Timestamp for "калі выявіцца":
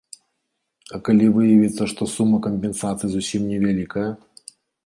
1.09-1.83